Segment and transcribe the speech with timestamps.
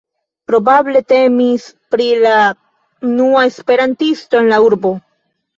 [0.51, 2.33] Probable temis pri la
[3.11, 4.97] unua esperantisto en la urbo.